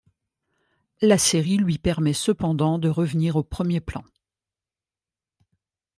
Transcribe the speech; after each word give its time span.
La 1.01 1.19
série 1.19 1.57
lui 1.57 1.77
permet 1.77 2.13
cependant 2.13 2.79
de 2.79 2.89
revenir 2.89 3.35
au 3.35 3.43
premier 3.43 3.79
plan. 3.81 4.03